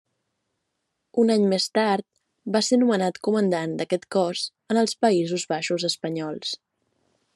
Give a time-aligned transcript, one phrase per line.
[1.23, 2.05] Un any més tard,
[2.55, 4.43] va ser nomenat comandant d'aquest cos
[4.75, 6.57] en els Països Baixos Espanyols.